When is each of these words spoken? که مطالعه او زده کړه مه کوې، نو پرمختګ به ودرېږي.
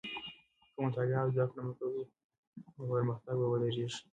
که 0.73 0.79
مطالعه 0.85 1.19
او 1.23 1.29
زده 1.35 1.45
کړه 1.49 1.61
مه 1.65 1.73
کوې، 1.79 2.03
نو 2.75 2.83
پرمختګ 2.91 3.35
به 3.39 3.47
ودرېږي. 3.49 3.87